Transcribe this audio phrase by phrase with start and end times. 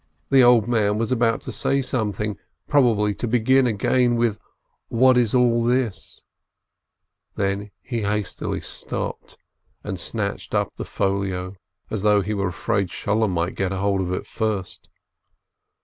[0.31, 4.39] The old man was about to say something, probably to begin again with
[4.87, 6.21] "What is all this?"
[7.35, 9.37] Then he hastily stopt
[9.83, 11.55] and snatched up the folio,
[11.91, 14.89] as though he were afraid Sholem might get hold of it first.